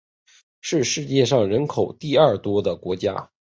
[0.61, 3.29] 是世界上人口第二多的国家。